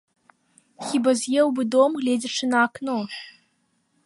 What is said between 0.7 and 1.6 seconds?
Хіба з'еў